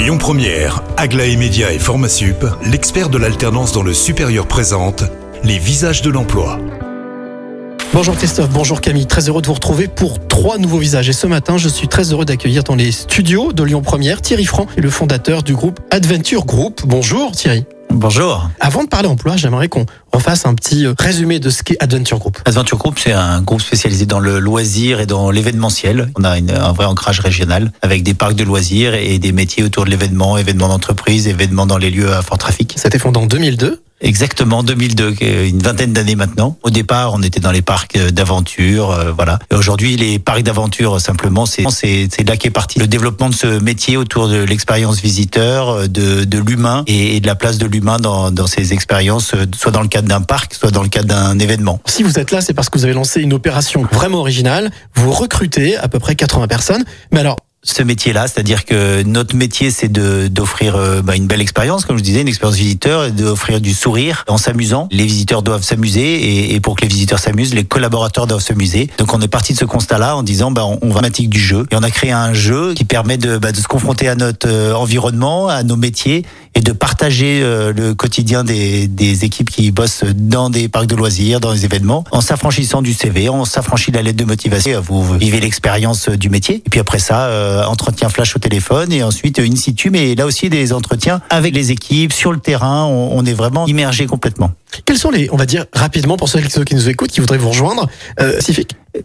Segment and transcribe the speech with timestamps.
[0.00, 5.04] Lyon Première, Aglaé Média et Formasup, l'expert de l'alternance dans le supérieur présente
[5.44, 6.58] les visages de l'emploi.
[7.92, 11.10] Bonjour Christophe, bonjour Camille, très heureux de vous retrouver pour trois nouveaux visages.
[11.10, 14.46] Et ce matin, je suis très heureux d'accueillir dans les studios de Lyon Première Thierry
[14.46, 16.80] Franc, le fondateur du groupe Adventure Group.
[16.86, 17.66] Bonjour Thierry.
[17.92, 18.48] Bonjour.
[18.60, 22.18] Avant de parler emploi, j'aimerais qu'on refasse un petit euh, résumé de ce qu'est Adventure
[22.18, 22.38] Group.
[22.44, 26.10] Adventure Group, c'est un groupe spécialisé dans le loisir et dans l'événementiel.
[26.16, 29.64] On a une, un vrai ancrage régional avec des parcs de loisirs et des métiers
[29.64, 32.74] autour de l'événement, événements d'entreprise, événements dans les lieux à fort trafic.
[32.76, 33.82] C'était fondé en 2002.
[34.02, 35.14] Exactement, 2002,
[35.44, 36.56] une vingtaine d'années maintenant.
[36.62, 39.38] Au départ, on était dans les parcs d'aventure, euh, voilà.
[39.52, 43.98] Aujourd'hui, les parcs d'aventure, simplement, c'est c'est là qu'est parti le développement de ce métier
[43.98, 48.30] autour de l'expérience visiteur, euh, de, de l'humain et, de la place de l'humain dans,
[48.30, 51.38] dans ces expériences, euh, soit dans le cadre d'un parc, soit dans le cadre d'un
[51.38, 51.80] événement.
[51.84, 54.70] Si vous êtes là, c'est parce que vous avez lancé une opération vraiment originale.
[54.94, 56.84] Vous recrutez à peu près 80 personnes.
[57.12, 61.42] Mais alors, ce métier-là, c'est-à-dire que notre métier, c'est de d'offrir euh, bah, une belle
[61.42, 64.88] expérience, comme je disais, une expérience visiteur, et d'offrir du sourire en s'amusant.
[64.90, 68.88] Les visiteurs doivent s'amuser et, pour que les visiteurs s'amusent, les collaborateurs doivent s'amuser.
[68.96, 71.40] Donc on est parti de ce constat-là en disant, bah, on, on va thématique du
[71.40, 74.48] jeu et on a créé un jeu qui permet de, bah, se confronter à notre
[74.48, 79.70] euh, environnement, à nos métiers et de partager euh, le quotidien des, des équipes qui
[79.70, 83.90] bossent dans des parcs de loisirs, dans les événements, en s'affranchissant du CV, on s'affranchit
[83.90, 84.80] de la lettre de motivation.
[84.80, 89.02] Vous vivez l'expérience du métier et puis après ça euh, entretien flash au téléphone et
[89.02, 92.84] ensuite in situ, mais là aussi des entretiens avec les équipes sur le terrain.
[92.84, 94.52] On, on est vraiment immergé complètement.
[94.84, 97.50] Quels sont les, on va dire rapidement pour ceux qui nous écoutent, qui voudraient vous
[97.50, 97.88] rejoindre,
[98.20, 98.40] euh,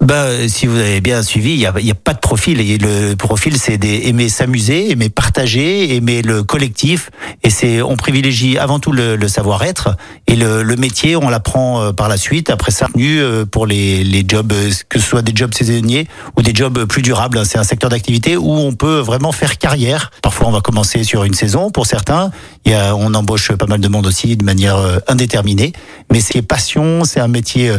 [0.00, 2.58] bah, si vous avez bien suivi, il n'y a, pas de profil.
[2.80, 7.10] Le profil, c'est aimer s'amuser, aimer partager, aimer le collectif.
[7.42, 9.96] Et c'est, on privilégie avant tout le, savoir-être
[10.26, 12.50] et le, métier, on l'apprend euh, par la suite.
[12.50, 14.52] Après ça, euh, pour les, jobs,
[14.88, 17.44] que ce soit des jobs saisonniers ou des jobs plus durables.
[17.44, 20.10] C'est un secteur d'activité où on peut vraiment faire carrière.
[20.22, 21.70] Parfois, on va commencer sur une saison.
[21.70, 22.30] Pour certains,
[22.66, 25.72] on embauche pas mal de monde aussi de manière indéterminée.
[26.12, 27.72] Mais c'est passion, c'est un métier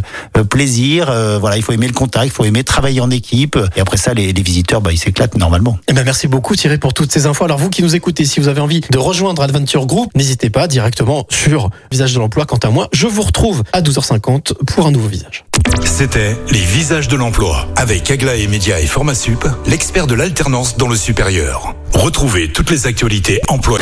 [0.49, 1.11] plaisir.
[1.39, 3.59] Voilà, il faut aimer le contact, il faut aimer travailler en équipe.
[3.75, 5.77] Et après ça, les, les visiteurs, bah, ils s'éclatent normalement.
[5.87, 7.43] Eh ben, merci beaucoup Thierry pour toutes ces infos.
[7.45, 10.67] Alors vous qui nous écoutez, si vous avez envie de rejoindre Adventure Group, n'hésitez pas
[10.67, 12.45] directement sur Visage de l'Emploi.
[12.45, 15.45] Quant à moi, je vous retrouve à 12h50 pour un nouveau visage.
[15.83, 20.95] C'était les visages de l'emploi avec Aglaé Média et Formasup, l'expert de l'alternance dans le
[20.95, 21.75] supérieur.
[21.93, 23.77] Retrouvez toutes les actualités emploi.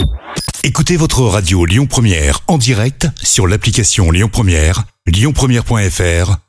[0.63, 6.48] Écoutez votre radio Lyon Première en direct sur l'application Lyon Première, lyonpremière.fr